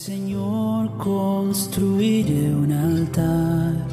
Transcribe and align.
Señor, 0.00 0.96
construiré 0.96 2.54
un 2.54 2.72
altar 2.72 3.86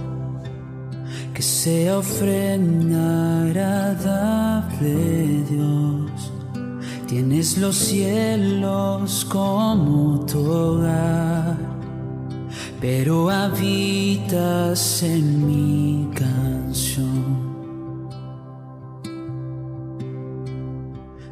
que 1.34 1.42
sea 1.42 1.98
ofrenda 1.98 3.42
agradable, 3.42 4.96
Dios. 5.50 6.32
Tienes 7.08 7.58
los 7.58 7.76
cielos 7.76 9.26
como 9.26 10.26
tu 10.26 10.50
hogar, 10.50 11.58
pero 12.80 13.30
habitas 13.30 15.04
en 15.04 15.46
mi 15.46 16.10
canción. 16.16 17.50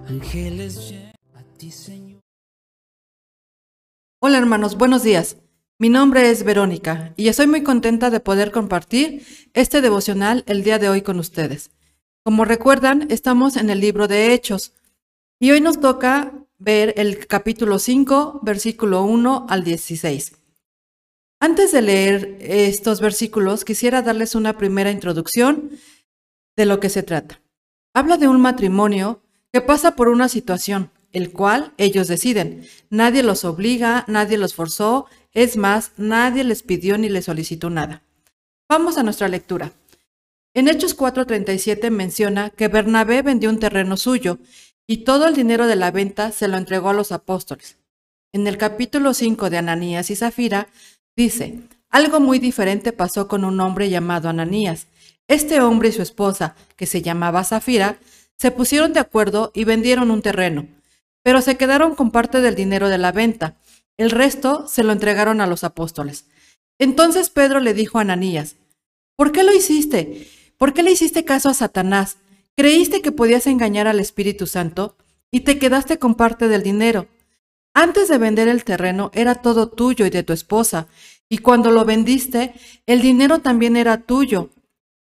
Ángeles, 0.10 0.94
a 1.34 1.42
ti, 1.57 1.71
Señor. 1.71 2.14
Hola 4.28 4.39
hermanos, 4.39 4.76
buenos 4.76 5.04
días. 5.04 5.38
Mi 5.78 5.88
nombre 5.88 6.32
es 6.32 6.44
Verónica 6.44 7.14
y 7.15 7.28
estoy 7.28 7.46
muy 7.46 7.61
contenta 7.61 8.10
de 8.10 8.20
poder 8.20 8.51
compartir 8.51 9.24
este 9.54 9.82
devocional 9.82 10.43
el 10.48 10.64
día 10.64 10.79
de 10.79 10.89
hoy 10.89 11.04
con 11.04 11.20
ustedes. 11.20 11.70
Como 12.24 12.43
recuerdan, 12.43 13.06
estamos 13.11 13.56
en 13.56 13.70
el 13.70 13.82
libro 13.82 14.07
de 14.07 14.34
Hechos 14.34 14.74
y 15.39 15.51
hoy 15.51 15.61
nos 15.61 15.79
toca 15.79 16.34
ver 16.57 16.96
el 16.98 17.28
capítulo 17.28 17.78
5, 17.78 18.39
versículo 18.42 19.04
1 19.04 19.46
al 19.48 19.64
16. 19.64 20.32
Antes 21.39 21.71
de 21.71 21.84
leer 21.84 22.37
estos 22.39 23.01
versículos, 23.01 23.64
quisiera 23.64 24.01
darles 24.01 24.34
una 24.34 24.57
primera 24.57 24.89
introducción 24.89 25.70
de 26.57 26.65
lo 26.65 26.79
que 26.79 26.89
se 26.89 27.04
trata. 27.04 27.42
Habla 27.93 28.18
de 28.18 28.28
un 28.28 28.42
matrimonio 28.42 29.21
que 29.54 29.62
pasa 29.62 29.96
por 29.96 30.07
una 30.07 30.29
situación, 30.29 30.89
el 31.15 31.32
cual 31.32 31.74
ellos 31.78 32.09
deciden. 32.09 32.67
Nadie 32.89 33.23
los 33.23 33.45
obliga, 33.45 34.03
nadie 34.08 34.38
los 34.38 34.53
forzó, 34.53 35.08
es 35.33 35.56
más, 35.56 35.94
nadie 35.95 36.44
les 36.44 36.61
pidió 36.61 36.97
ni 36.97 37.08
les 37.08 37.25
solicitó 37.25 37.69
nada. 37.69 38.03
Vamos 38.67 38.98
a 38.98 39.03
nuestra 39.03 39.30
lectura. 39.30 39.72
En 40.53 40.67
Hechos 40.67 40.94
4:37 40.95 41.90
menciona 41.90 42.50
que 42.50 42.67
Bernabé 42.67 43.22
vendió 43.22 43.50
un 43.50 43.59
terreno 43.59 43.95
suyo 43.95 44.40
y 44.88 44.98
todo 44.98 45.28
el 45.28 45.36
dinero 45.36 45.67
de 45.67 45.78
la 45.78 45.90
venta 45.90 46.34
se 46.34 46.50
lo 46.50 46.58
entregó 46.58 46.90
a 46.90 46.94
los 46.94 47.14
apóstoles. 47.14 47.78
En 48.34 48.45
el 48.45 48.58
capítulo 48.58 49.14
5 49.14 49.50
de 49.50 49.58
Ananías 49.58 50.09
y 50.09 50.18
Zafira 50.18 50.68
dice, 51.16 51.62
algo 51.90 52.20
muy 52.20 52.40
diferente 52.40 52.92
pasó 52.92 53.30
con 53.30 53.45
un 53.45 53.62
hombre 53.62 53.90
llamado 53.90 54.28
Ananías. 54.28 54.88
Este 55.30 55.62
hombre 55.62 55.90
y 55.90 55.92
su 55.94 56.02
esposa, 56.02 56.56
que 56.75 56.86
se 56.86 57.02
llamaba 57.02 57.45
Zafira, 57.45 58.00
se 58.38 58.52
pusieron 58.52 58.92
de 58.92 59.00
acuerdo 59.00 59.52
y 59.56 59.64
vendieron 59.64 60.12
un 60.12 60.22
terreno, 60.22 60.68
pero 61.26 61.42
se 61.42 61.58
quedaron 61.58 61.95
con 61.95 62.12
parte 62.12 62.40
del 62.40 62.54
dinero 62.54 62.88
de 62.88 63.00
la 63.00 63.12
venta. 63.12 63.58
El 63.98 64.12
resto 64.12 64.68
se 64.68 64.84
lo 64.84 64.92
entregaron 64.92 65.42
a 65.42 65.48
los 65.48 65.64
apóstoles. 65.64 66.28
Entonces 66.78 67.31
Pedro 67.31 67.59
le 67.59 67.73
dijo 67.73 67.98
a 67.98 68.02
Ananías, 68.02 68.58
¿por 69.16 69.31
qué 69.31 69.42
lo 69.42 69.52
hiciste? 69.52 70.28
¿Por 70.56 70.76
qué 70.76 70.84
le 70.84 70.92
hiciste 70.92 71.26
caso 71.26 71.50
a 71.50 71.56
Satanás? 71.56 72.18
¿Creíste 72.56 73.02
que 73.02 73.12
podías 73.12 73.48
engañar 73.48 73.88
al 73.88 74.00
Espíritu 74.00 74.46
Santo 74.46 74.98
y 75.31 75.40
te 75.40 75.58
quedaste 75.58 75.98
con 75.98 76.14
parte 76.14 76.48
del 76.48 76.62
dinero? 76.62 77.08
Antes 77.73 78.08
de 78.08 78.20
vender 78.20 78.48
el 78.48 78.64
terreno 78.64 79.09
era 79.16 79.34
todo 79.34 79.70
tuyo 79.70 80.06
y 80.06 80.12
de 80.12 80.22
tu 80.22 80.31
esposa, 80.31 80.86
y 81.28 81.40
cuando 81.40 81.72
lo 81.72 81.86
vendiste, 81.86 82.53
el 82.86 83.02
dinero 83.02 83.40
también 83.40 83.78
era 83.78 84.03
tuyo. 84.03 84.52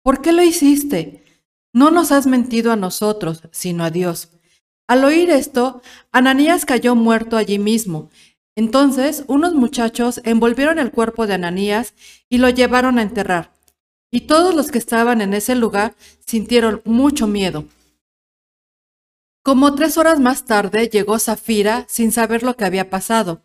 ¿Por 0.02 0.24
qué 0.24 0.32
lo 0.32 0.42
hiciste? 0.42 1.24
No 1.74 1.92
nos 1.92 2.12
has 2.12 2.26
mentido 2.26 2.72
a 2.72 2.76
nosotros, 2.76 3.44
sino 3.52 3.84
a 3.84 3.92
Dios. 3.92 4.30
Al 4.88 5.04
oír 5.04 5.30
esto, 5.30 5.82
Ananías 6.14 6.66
cayó 6.66 6.96
muerto 6.96 7.36
allí 7.36 7.60
mismo. 7.60 8.10
Entonces 8.56 9.24
unos 9.28 9.54
muchachos 9.54 10.22
envolvieron 10.24 10.80
el 10.80 10.92
cuerpo 10.92 11.28
de 11.28 11.34
Ananías 11.34 11.94
y 12.30 12.38
lo 12.38 12.50
llevaron 12.50 12.98
a 12.98 13.02
enterrar. 13.02 13.52
Y 14.10 14.22
todos 14.22 14.56
los 14.56 14.72
que 14.72 14.78
estaban 14.78 15.22
en 15.22 15.34
ese 15.34 15.56
lugar 15.56 15.96
sintieron 16.26 16.82
mucho 16.86 17.28
miedo. 17.28 17.66
Como 19.44 19.76
tres 19.76 19.98
horas 19.98 20.20
más 20.20 20.46
tarde 20.46 20.88
llegó 20.88 21.20
Zafira 21.20 21.86
sin 21.88 22.12
saber 22.12 22.44
lo 22.44 22.56
que 22.56 22.66
había 22.66 22.90
pasado. 22.90 23.42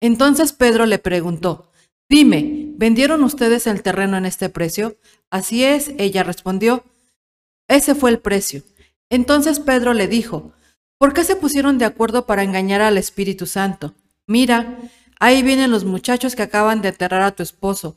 Entonces 0.00 0.52
Pedro 0.52 0.86
le 0.86 0.98
preguntó, 0.98 1.70
Dime, 2.08 2.72
¿vendieron 2.76 3.24
ustedes 3.24 3.66
el 3.66 3.82
terreno 3.82 4.16
en 4.16 4.26
este 4.26 4.48
precio? 4.48 4.96
Así 5.30 5.64
es, 5.64 5.92
ella 5.98 6.22
respondió. 6.22 6.84
Ese 7.68 7.94
fue 7.94 8.10
el 8.10 8.20
precio. 8.20 8.62
Entonces 9.10 9.60
Pedro 9.60 9.92
le 9.92 10.08
dijo, 10.08 10.52
¿por 10.98 11.12
qué 11.12 11.24
se 11.24 11.36
pusieron 11.36 11.78
de 11.78 11.84
acuerdo 11.84 12.26
para 12.26 12.42
engañar 12.42 12.80
al 12.80 12.98
Espíritu 12.98 13.46
Santo? 13.46 13.94
Mira, 14.26 14.78
ahí 15.20 15.42
vienen 15.42 15.70
los 15.70 15.84
muchachos 15.84 16.36
que 16.36 16.42
acaban 16.42 16.82
de 16.82 16.88
enterrar 16.88 17.22
a 17.22 17.32
tu 17.32 17.42
esposo, 17.42 17.96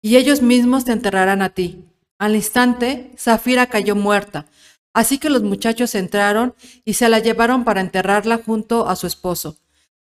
y 0.00 0.16
ellos 0.16 0.42
mismos 0.42 0.84
te 0.84 0.92
enterrarán 0.92 1.42
a 1.42 1.50
ti. 1.50 1.84
Al 2.18 2.34
instante, 2.34 3.12
Zafira 3.16 3.66
cayó 3.66 3.94
muerta, 3.94 4.46
así 4.92 5.18
que 5.18 5.30
los 5.30 5.42
muchachos 5.42 5.94
entraron 5.94 6.54
y 6.84 6.94
se 6.94 7.08
la 7.08 7.18
llevaron 7.18 7.64
para 7.64 7.80
enterrarla 7.80 8.38
junto 8.44 8.88
a 8.88 8.96
su 8.96 9.06
esposo. 9.06 9.56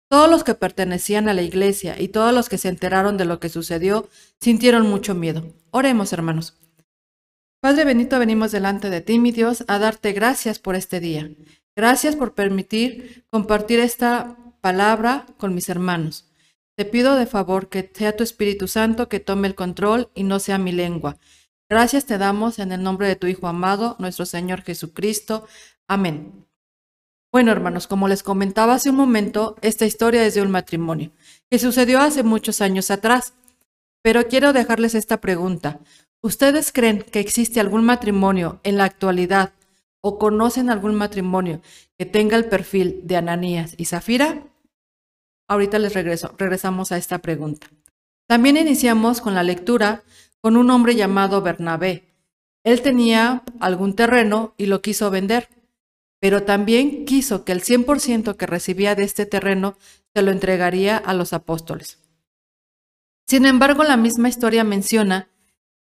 Todos 0.10 0.28
los 0.28 0.44
que 0.44 0.56
pertenecían 0.56 1.30
a 1.30 1.36
la 1.36 1.44
iglesia 1.44 2.02
y 2.02 2.08
todos 2.08 2.34
los 2.34 2.50
que 2.50 2.58
se 2.58 2.68
enteraron 2.68 3.18
de 3.18 3.26
lo 3.26 3.40
que 3.40 3.50
sucedió 3.50 4.10
sintieron 4.42 4.90
mucho 4.90 5.14
miedo. 5.14 5.54
Oremos, 5.70 6.14
hermanos. 6.14 6.56
Padre 7.62 7.86
Benito, 7.86 8.18
venimos 8.18 8.52
delante 8.52 8.90
de 8.90 9.02
ti, 9.02 9.20
mi 9.20 9.32
Dios, 9.32 9.66
a 9.68 9.78
darte 9.78 10.14
gracias 10.14 10.58
por 10.58 10.76
este 10.76 11.00
día. 11.00 11.30
Gracias 11.80 12.18
por 12.18 12.34
permitir 12.34 13.24
compartir 13.30 13.80
esta 13.80 14.36
palabra 14.60 15.26
con 15.38 15.56
mis 15.56 15.70
hermanos. 15.70 16.26
Te 16.76 16.84
pido 16.84 17.16
de 17.16 17.26
favor 17.26 17.70
que 17.70 17.90
sea 17.96 18.18
tu 18.18 18.22
Espíritu 18.22 18.68
Santo 18.68 19.08
que 19.08 19.22
tome 19.22 19.48
el 19.48 19.56
control 19.56 20.10
y 20.14 20.24
no 20.24 20.40
sea 20.42 20.58
mi 20.58 20.74
lengua. 20.74 21.16
Gracias 21.70 22.04
te 22.04 22.18
damos 22.18 22.60
en 22.60 22.74
el 22.74 22.84
nombre 22.84 23.08
de 23.08 23.16
tu 23.16 23.28
Hijo 23.28 23.48
amado, 23.48 23.96
nuestro 23.98 24.26
Señor 24.26 24.64
Jesucristo. 24.64 25.48
Amén. 25.88 26.46
Bueno, 27.32 27.54
hermanos, 27.54 27.88
como 27.88 28.10
les 28.10 28.24
comentaba 28.24 28.74
hace 28.74 28.90
un 28.90 28.98
momento, 28.98 29.56
esta 29.62 29.86
historia 29.86 30.26
es 30.26 30.34
de 30.34 30.42
un 30.42 30.52
matrimonio 30.52 31.14
que 31.50 31.60
sucedió 31.60 32.02
hace 32.02 32.24
muchos 32.24 32.60
años 32.60 32.92
atrás. 32.92 33.36
Pero 34.02 34.28
quiero 34.28 34.52
dejarles 34.52 34.96
esta 34.96 35.22
pregunta. 35.22 35.80
¿Ustedes 36.22 36.74
creen 36.74 37.04
que 37.04 37.22
existe 37.22 37.62
algún 37.62 37.86
matrimonio 37.86 38.60
en 38.64 38.76
la 38.76 38.84
actualidad 38.84 39.54
o 40.02 40.18
conocen 40.18 40.70
algún 40.70 40.96
matrimonio 40.96 41.62
que 41.98 42.06
tenga 42.06 42.38
el 42.38 42.46
perfil 42.46 43.02
de 43.04 43.18
Ananías 43.18 43.76
y 43.78 43.86
Zafira? 43.86 44.44
Ahorita 45.48 45.80
les 45.80 45.94
regreso, 45.94 46.34
regresamos 46.38 46.92
a 46.92 46.98
esta 46.98 47.20
pregunta. 47.20 47.68
También 48.28 48.58
iniciamos 48.58 49.22
con 49.22 49.34
la 49.34 49.44
lectura 49.44 50.04
con 50.42 50.56
un 50.56 50.70
hombre 50.70 50.96
llamado 50.96 51.42
Bernabé. 51.42 52.04
Él 52.64 52.82
tenía 52.82 53.44
algún 53.60 53.96
terreno 53.96 54.54
y 54.58 54.68
lo 54.68 54.82
quiso 54.82 55.10
vender, 55.10 55.50
pero 56.20 56.44
también 56.44 57.06
quiso 57.06 57.44
que 57.44 57.52
el 57.52 57.64
100% 57.64 58.36
que 58.36 58.46
recibía 58.46 58.96
de 58.96 59.04
este 59.04 59.26
terreno 59.26 59.78
se 60.14 60.22
lo 60.22 60.32
entregaría 60.32 60.98
a 60.98 61.14
los 61.14 61.34
apóstoles. 61.34 62.00
Sin 63.28 63.46
embargo, 63.46 63.84
la 63.84 63.98
misma 63.98 64.30
historia 64.30 64.64
menciona 64.64 65.30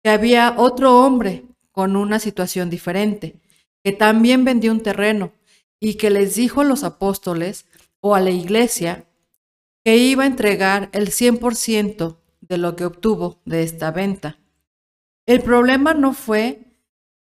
que 0.03 0.09
había 0.09 0.55
otro 0.57 0.99
hombre 1.03 1.45
con 1.71 1.95
una 1.95 2.19
situación 2.19 2.69
diferente, 2.69 3.35
que 3.85 3.91
también 3.91 4.43
vendió 4.45 4.71
un 4.71 4.81
terreno 4.81 5.31
y 5.79 5.93
que 5.93 6.09
les 6.09 6.33
dijo 6.33 6.61
a 6.61 6.63
los 6.63 6.83
apóstoles 6.83 7.67
o 7.99 8.15
a 8.15 8.19
la 8.19 8.31
iglesia 8.31 9.05
que 9.83 9.97
iba 9.97 10.23
a 10.23 10.25
entregar 10.25 10.89
el 10.91 11.09
100% 11.09 12.17
de 12.41 12.57
lo 12.57 12.75
que 12.75 12.85
obtuvo 12.85 13.43
de 13.45 13.61
esta 13.61 13.91
venta. 13.91 14.39
El 15.27 15.43
problema 15.43 15.93
no 15.93 16.13
fue 16.13 16.79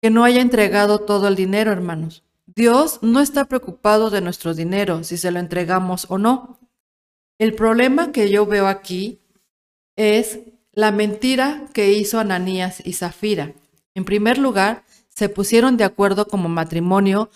que 0.03 0.11
no 0.11 0.25
haya 0.25 0.41
entregado 0.41 0.99
todo 0.99 1.29
el 1.29 1.37
dinero, 1.37 1.71
hermanos. 1.71 2.25
Dios 2.47 2.99
no 3.03 3.21
está 3.21 3.45
preocupado 3.45 4.11
de 4.11 4.21
nuestro 4.21 4.53
dinero, 4.53 5.05
si 5.05 5.17
se 5.17 5.31
lo 5.31 5.39
entregamos 5.39 6.07
o 6.09 6.19
no. 6.19 6.59
El 7.39 7.55
problema 7.55 8.11
que 8.11 8.31
yo 8.31 8.47
veo 8.47 8.67
aquí 8.67 9.21
es 9.95 10.41
la 10.73 10.91
mentira 10.91 11.67
que 11.73 11.93
hizo 11.93 12.19
Ananías 12.19 12.85
y 12.85 12.95
Zafira. 12.95 13.55
En 13.99 14.05
primer 14.05 14.39
lugar, 14.39 14.85
se 15.09 15.29
pusieron 15.29 15.77
de 15.77 15.83
acuerdo 15.83 16.29
como 16.29 16.49
matrimonio 16.49 17.31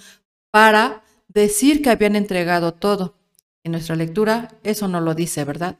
para 0.53 1.03
decir 1.27 1.83
que 1.83 1.91
habían 1.91 2.15
entregado 2.15 2.73
todo. 2.73 3.17
En 3.65 3.73
nuestra 3.73 3.97
lectura 3.97 4.55
eso 4.63 4.87
no 4.87 5.01
lo 5.01 5.17
dice, 5.17 5.43
¿verdad? 5.43 5.77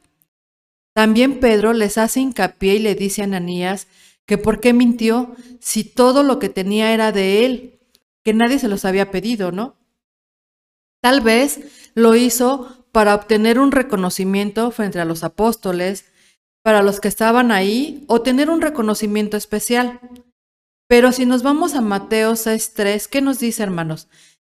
También 0.93 1.39
Pedro 1.39 1.71
les 1.71 1.97
hace 1.97 2.19
hincapié 2.19 2.75
y 2.75 2.79
le 2.79 2.95
dice 2.95 3.21
a 3.21 3.23
Ananías 3.23 3.87
que 4.25 4.37
por 4.37 4.59
qué 4.59 4.73
mintió 4.73 5.37
si 5.61 5.85
todo 5.85 6.21
lo 6.21 6.37
que 6.37 6.49
tenía 6.49 6.93
era 6.93 7.13
de 7.13 7.45
él, 7.45 7.79
que 8.21 8.33
nadie 8.33 8.59
se 8.59 8.67
los 8.67 8.83
había 8.83 9.09
pedido, 9.09 9.53
¿no? 9.53 9.77
Tal 11.01 11.21
vez 11.21 11.61
lo 11.93 12.13
hizo 12.17 12.85
para 12.91 13.15
obtener 13.15 13.57
un 13.57 13.71
reconocimiento 13.71 14.69
frente 14.71 14.99
a 14.99 15.05
los 15.05 15.23
apóstoles, 15.23 16.11
para 16.61 16.83
los 16.83 16.99
que 16.99 17.07
estaban 17.07 17.53
ahí 17.53 18.03
o 18.07 18.21
tener 18.21 18.49
un 18.49 18.59
reconocimiento 18.59 19.37
especial. 19.37 20.01
Pero 20.93 21.11
si 21.11 21.25
nos 21.25 21.41
vamos 21.41 21.73
a 21.73 21.81
Mateo 21.81 22.33
6.3, 22.33 23.07
¿qué 23.07 23.19
nos 23.19 23.39
dice, 23.39 23.63
hermanos? 23.63 24.07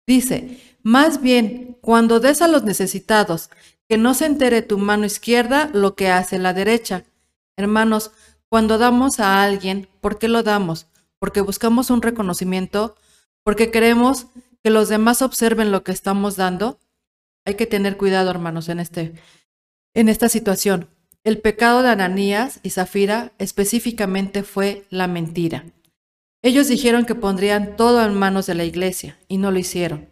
Dice, 0.09 0.61
más 0.83 1.23
bien, 1.23 1.79
cuando 1.81 2.19
des 2.19 2.43
a 2.43 2.49
los 2.49 2.65
necesitados 2.65 3.49
que 3.89 3.97
no 3.97 4.12
se 4.12 4.27
entere 4.27 4.61
tu 4.62 4.77
mano 4.77 5.06
izquierda 5.06 5.71
lo 5.73 5.94
que 5.94 6.11
hace 6.11 6.41
la 6.41 6.53
derecha. 6.53 7.05
Hermanos, 7.56 8.11
cuando 8.49 8.77
damos 8.77 9.21
a 9.21 9.44
alguien, 9.44 9.87
¿por 10.00 10.19
qué 10.19 10.27
lo 10.27 10.43
damos? 10.43 10.89
Porque 11.21 11.43
buscamos 11.43 11.91
un 11.91 12.03
reconocimiento, 12.03 12.97
porque 13.44 13.71
queremos 13.71 14.27
que 14.65 14.71
los 14.71 14.89
demás 14.89 15.23
observen 15.23 15.71
lo 15.71 15.85
que 15.85 15.93
estamos 15.93 16.35
dando. 16.35 16.81
Hay 17.44 17.55
que 17.55 17.67
tener 17.67 17.97
cuidado, 17.97 18.31
hermanos, 18.31 18.69
en 18.69 18.81
este 18.81 19.12
en 19.94 20.09
esta 20.09 20.29
situación. 20.29 20.89
El 21.23 21.39
pecado 21.39 21.83
de 21.83 21.91
Ananías 21.91 22.59
y 22.65 22.71
Zafira 22.71 23.31
específicamente 23.39 24.43
fue 24.43 24.87
la 24.91 25.06
mentira. 25.06 25.67
Ellos 26.43 26.67
dijeron 26.69 27.05
que 27.05 27.15
pondrían 27.15 27.77
todo 27.77 28.05
en 28.05 28.15
manos 28.15 28.47
de 28.47 28.55
la 28.55 28.65
iglesia 28.65 29.19
y 29.29 29.39
no 29.39 29.53
lo 29.53 29.59
hicieron. 29.59 30.11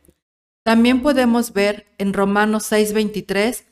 También 0.64 1.02
podemos 1.02 1.52
ver 1.52 1.86
en 1.98 2.12
Romanos 2.12 2.70
6:23 2.70 3.64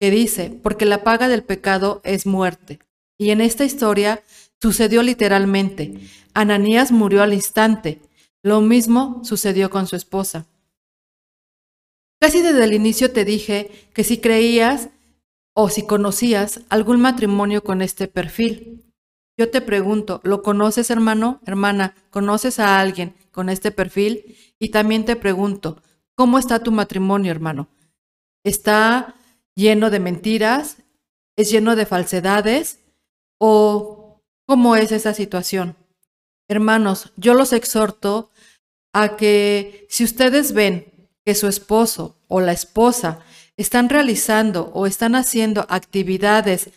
que 0.00 0.10
dice, 0.10 0.50
porque 0.62 0.86
la 0.86 1.04
paga 1.04 1.28
del 1.28 1.44
pecado 1.44 2.00
es 2.04 2.26
muerte. 2.26 2.80
Y 3.18 3.30
en 3.30 3.40
esta 3.40 3.64
historia 3.64 4.22
sucedió 4.60 5.02
literalmente. 5.02 6.00
Ananías 6.34 6.90
murió 6.90 7.22
al 7.22 7.34
instante. 7.34 8.00
Lo 8.42 8.60
mismo 8.62 9.20
sucedió 9.24 9.68
con 9.68 9.86
su 9.86 9.96
esposa. 9.96 10.46
Casi 12.18 12.40
desde 12.40 12.64
el 12.64 12.72
inicio 12.72 13.12
te 13.12 13.24
dije 13.24 13.70
que 13.94 14.04
si 14.04 14.18
creías 14.18 14.88
o 15.54 15.68
si 15.68 15.86
conocías 15.86 16.60
algún 16.70 17.00
matrimonio 17.00 17.62
con 17.62 17.82
este 17.82 18.08
perfil. 18.08 18.89
Yo 19.40 19.50
te 19.50 19.62
pregunto, 19.62 20.20
¿lo 20.22 20.42
conoces 20.42 20.90
hermano, 20.90 21.40
hermana? 21.46 21.94
¿Conoces 22.10 22.58
a 22.58 22.78
alguien 22.78 23.14
con 23.32 23.48
este 23.48 23.70
perfil? 23.70 24.36
Y 24.58 24.68
también 24.68 25.06
te 25.06 25.16
pregunto, 25.16 25.82
¿cómo 26.14 26.38
está 26.38 26.62
tu 26.62 26.72
matrimonio, 26.72 27.30
hermano? 27.30 27.70
¿Está 28.44 29.14
lleno 29.54 29.88
de 29.88 29.98
mentiras? 29.98 30.82
¿Es 31.38 31.50
lleno 31.50 31.74
de 31.74 31.86
falsedades? 31.86 32.80
¿O 33.38 34.20
cómo 34.46 34.76
es 34.76 34.92
esa 34.92 35.14
situación? 35.14 35.74
Hermanos, 36.46 37.10
yo 37.16 37.32
los 37.32 37.54
exhorto 37.54 38.30
a 38.92 39.16
que 39.16 39.86
si 39.88 40.04
ustedes 40.04 40.52
ven 40.52 41.08
que 41.24 41.34
su 41.34 41.46
esposo 41.46 42.14
o 42.28 42.42
la 42.42 42.52
esposa 42.52 43.20
están 43.56 43.88
realizando 43.88 44.70
o 44.74 44.86
están 44.86 45.14
haciendo 45.14 45.64
actividades 45.70 46.68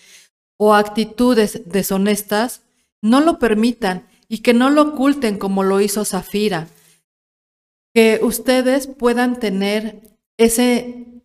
o 0.64 0.74
actitudes 0.76 1.62
deshonestas, 1.66 2.62
no 3.02 3.20
lo 3.20 3.38
permitan 3.38 4.08
y 4.30 4.38
que 4.38 4.54
no 4.54 4.70
lo 4.70 4.82
oculten 4.84 5.38
como 5.38 5.64
lo 5.64 5.82
hizo 5.82 6.06
Zafira. 6.06 6.70
Que 7.94 8.22
ustedes 8.24 8.88
puedan 8.88 9.40
tener 9.40 10.18
ese, 10.38 11.22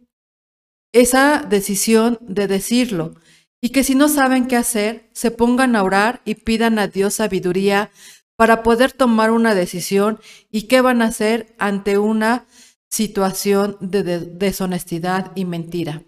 esa 0.93 1.43
decisión 1.49 2.19
de 2.20 2.49
decirlo 2.49 3.14
y 3.61 3.69
que 3.70 3.85
si 3.85 3.94
no 3.94 4.08
saben 4.08 4.49
qué 4.49 4.56
hacer, 4.56 5.08
se 5.12 5.31
pongan 5.31 5.76
a 5.76 5.85
orar 5.85 6.20
y 6.25 6.35
pidan 6.35 6.81
a 6.81 6.88
Dios 6.88 7.14
sabiduría 7.14 7.90
para 8.37 8.64
poder 8.64 8.90
tomar 8.93 9.31
una 9.31 9.55
decisión 9.55 10.19
y 10.50 10.62
qué 10.62 10.81
van 10.81 11.00
a 11.00 11.06
hacer 11.06 11.55
ante 11.58 11.96
una 11.96 12.46
situación 12.90 13.76
de, 13.81 14.02
deshonestidad 14.02 15.31
y 15.37 15.44
mentira. 15.44 16.02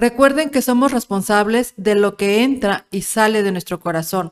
Recuerden 0.00 0.50
que 0.50 0.62
somos 0.62 0.92
responsables 0.92 1.74
de 1.76 1.96
lo 1.96 2.16
que 2.16 2.44
entra 2.44 2.86
y 2.92 3.02
sale 3.02 3.42
de 3.42 3.50
nuestro 3.50 3.80
corazón. 3.80 4.30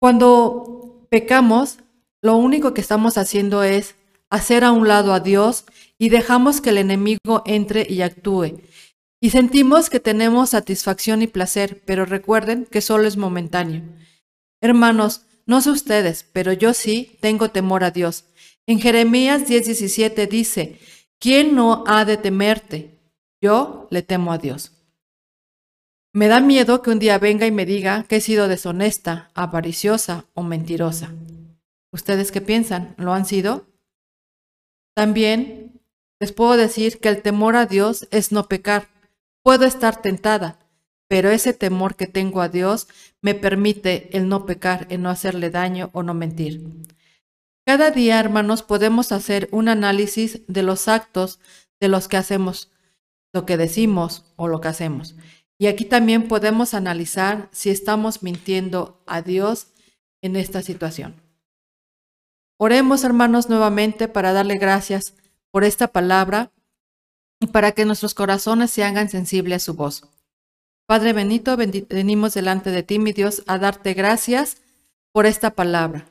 Cuando 0.00 1.06
pecamos, 1.10 1.78
lo 2.22 2.36
único 2.36 2.72
que 2.72 2.80
estamos 2.80 3.18
haciendo 3.18 3.64
es 3.64 3.96
hacer 4.30 4.62
a 4.62 4.70
un 4.70 4.86
lado 4.86 5.12
a 5.12 5.20
Dios 5.20 5.64
y 5.98 6.08
dejamos 6.08 6.60
que 6.60 6.70
el 6.70 6.78
enemigo 6.78 7.42
entre 7.46 7.86
y 7.88 8.02
actúe. 8.02 8.60
Y 9.20 9.30
sentimos 9.30 9.90
que 9.90 10.00
tenemos 10.00 10.50
satisfacción 10.50 11.22
y 11.22 11.26
placer, 11.26 11.82
pero 11.84 12.04
recuerden 12.04 12.66
que 12.66 12.80
solo 12.80 13.08
es 13.08 13.16
momentáneo. 13.16 13.82
Hermanos, 14.60 15.22
no 15.46 15.60
sé 15.62 15.70
ustedes, 15.70 16.26
pero 16.32 16.52
yo 16.52 16.74
sí 16.74 17.16
tengo 17.20 17.50
temor 17.50 17.84
a 17.84 17.90
Dios. 17.90 18.24
En 18.66 18.80
Jeremías 18.80 19.46
10:17 19.46 20.28
dice, 20.28 20.78
¿quién 21.18 21.54
no 21.54 21.84
ha 21.86 22.04
de 22.04 22.16
temerte? 22.16 22.93
Yo 23.44 23.88
le 23.90 24.00
temo 24.00 24.32
a 24.32 24.38
Dios. 24.38 24.72
Me 26.14 26.28
da 26.28 26.40
miedo 26.40 26.80
que 26.80 26.88
un 26.88 26.98
día 26.98 27.18
venga 27.18 27.46
y 27.46 27.50
me 27.50 27.66
diga 27.66 28.04
que 28.04 28.16
he 28.16 28.20
sido 28.22 28.48
deshonesta, 28.48 29.30
avariciosa 29.34 30.24
o 30.32 30.42
mentirosa. 30.42 31.12
¿Ustedes 31.92 32.32
qué 32.32 32.40
piensan? 32.40 32.94
¿Lo 32.96 33.12
han 33.12 33.26
sido? 33.26 33.66
También 34.94 35.82
les 36.20 36.32
puedo 36.32 36.56
decir 36.56 37.00
que 37.00 37.10
el 37.10 37.20
temor 37.20 37.56
a 37.56 37.66
Dios 37.66 38.08
es 38.10 38.32
no 38.32 38.48
pecar. 38.48 38.88
Puedo 39.42 39.66
estar 39.66 40.00
tentada, 40.00 40.58
pero 41.06 41.28
ese 41.28 41.52
temor 41.52 41.96
que 41.96 42.06
tengo 42.06 42.40
a 42.40 42.48
Dios 42.48 42.88
me 43.20 43.34
permite 43.34 44.08
el 44.16 44.26
no 44.26 44.46
pecar, 44.46 44.86
el 44.88 45.02
no 45.02 45.10
hacerle 45.10 45.50
daño 45.50 45.90
o 45.92 46.02
no 46.02 46.14
mentir. 46.14 46.62
Cada 47.66 47.90
día, 47.90 48.18
hermanos, 48.18 48.62
podemos 48.62 49.12
hacer 49.12 49.50
un 49.52 49.68
análisis 49.68 50.40
de 50.46 50.62
los 50.62 50.88
actos 50.88 51.40
de 51.78 51.88
los 51.88 52.08
que 52.08 52.16
hacemos, 52.16 52.70
lo 53.34 53.44
que 53.44 53.58
decimos 53.58 54.24
o 54.36 54.48
lo 54.48 54.62
que 54.62 54.68
hacemos. 54.68 55.16
Y 55.58 55.66
aquí 55.66 55.84
también 55.84 56.28
podemos 56.28 56.72
analizar 56.72 57.48
si 57.52 57.68
estamos 57.68 58.22
mintiendo 58.22 59.02
a 59.06 59.20
Dios 59.20 59.68
en 60.22 60.36
esta 60.36 60.62
situación. 60.62 61.20
Oremos, 62.56 63.04
hermanos, 63.04 63.50
nuevamente 63.50 64.08
para 64.08 64.32
darle 64.32 64.56
gracias 64.56 65.14
por 65.50 65.64
esta 65.64 65.88
palabra 65.88 66.52
y 67.40 67.48
para 67.48 67.72
que 67.72 67.84
nuestros 67.84 68.14
corazones 68.14 68.70
se 68.70 68.84
hagan 68.84 69.10
sensibles 69.10 69.62
a 69.62 69.64
su 69.64 69.74
voz. 69.74 70.08
Padre 70.86 71.12
Benito, 71.12 71.56
venimos 71.56 72.34
delante 72.34 72.70
de 72.70 72.82
ti, 72.82 72.98
mi 72.98 73.12
Dios, 73.12 73.42
a 73.46 73.58
darte 73.58 73.94
gracias 73.94 74.58
por 75.12 75.26
esta 75.26 75.50
palabra 75.50 76.06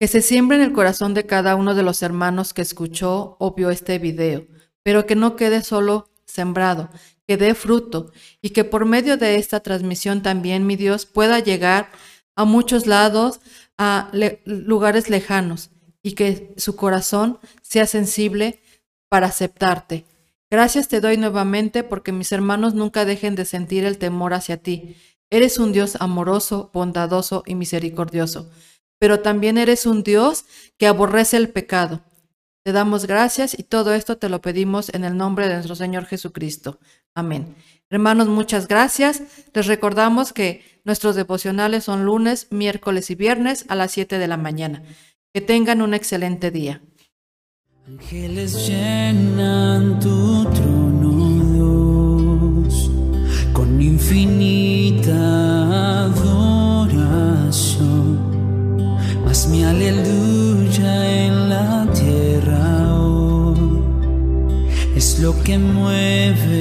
que 0.00 0.08
se 0.08 0.22
siembre 0.22 0.56
en 0.56 0.62
el 0.62 0.72
corazón 0.72 1.12
de 1.12 1.26
cada 1.26 1.54
uno 1.56 1.74
de 1.74 1.82
los 1.82 2.02
hermanos 2.02 2.54
que 2.54 2.62
escuchó 2.62 3.36
o 3.38 3.54
vio 3.54 3.68
este 3.68 3.98
video, 3.98 4.46
pero 4.82 5.04
que 5.04 5.14
no 5.14 5.36
quede 5.36 5.62
solo 5.62 6.09
sembrado, 6.30 6.88
que 7.26 7.36
dé 7.36 7.54
fruto 7.54 8.12
y 8.40 8.50
que 8.50 8.64
por 8.64 8.86
medio 8.86 9.16
de 9.16 9.36
esta 9.36 9.60
transmisión 9.60 10.22
también, 10.22 10.66
mi 10.66 10.76
Dios, 10.76 11.06
pueda 11.06 11.38
llegar 11.38 11.90
a 12.36 12.44
muchos 12.44 12.86
lados, 12.86 13.40
a 13.76 14.10
lugares 14.44 15.10
lejanos 15.10 15.70
y 16.02 16.12
que 16.12 16.54
su 16.56 16.76
corazón 16.76 17.38
sea 17.62 17.86
sensible 17.86 18.60
para 19.08 19.26
aceptarte. 19.26 20.06
Gracias 20.50 20.88
te 20.88 21.00
doy 21.00 21.16
nuevamente 21.16 21.84
porque 21.84 22.12
mis 22.12 22.32
hermanos 22.32 22.74
nunca 22.74 23.04
dejen 23.04 23.34
de 23.34 23.44
sentir 23.44 23.84
el 23.84 23.98
temor 23.98 24.34
hacia 24.34 24.56
ti. 24.56 24.96
Eres 25.30 25.58
un 25.58 25.72
Dios 25.72 25.96
amoroso, 26.00 26.70
bondadoso 26.72 27.42
y 27.46 27.54
misericordioso 27.54 28.50
pero 29.00 29.20
también 29.20 29.58
eres 29.58 29.86
un 29.86 30.04
Dios 30.04 30.44
que 30.78 30.86
aborrece 30.86 31.38
el 31.38 31.48
pecado. 31.48 32.02
Te 32.62 32.72
damos 32.72 33.06
gracias 33.06 33.58
y 33.58 33.62
todo 33.62 33.94
esto 33.94 34.18
te 34.18 34.28
lo 34.28 34.42
pedimos 34.42 34.92
en 34.92 35.04
el 35.04 35.16
nombre 35.16 35.48
de 35.48 35.54
nuestro 35.54 35.74
Señor 35.74 36.04
Jesucristo. 36.04 36.78
Amén. 37.14 37.54
Hermanos, 37.88 38.28
muchas 38.28 38.68
gracias. 38.68 39.22
Les 39.54 39.66
recordamos 39.66 40.34
que 40.34 40.62
nuestros 40.84 41.16
devocionales 41.16 41.84
son 41.84 42.04
lunes, 42.04 42.48
miércoles 42.50 43.10
y 43.10 43.14
viernes 43.14 43.64
a 43.68 43.76
las 43.76 43.92
7 43.92 44.18
de 44.18 44.28
la 44.28 44.36
mañana. 44.36 44.82
Que 45.32 45.40
tengan 45.40 45.80
un 45.80 45.94
excelente 45.94 46.50
día. 46.50 46.82
Ángeles 47.86 48.68
llenan 48.68 49.98
tu 49.98 50.44
trono, 50.50 51.58
con 53.54 53.80
infinita 53.80 54.49
que 65.50 65.58
mueve. 65.58 66.59